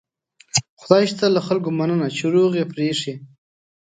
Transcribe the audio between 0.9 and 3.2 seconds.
شته له خلکو مننه چې روغ یې پرېښي.